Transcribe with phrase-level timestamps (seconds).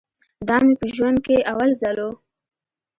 [0.47, 2.09] دا مې په ژوند کښې اول ځل و.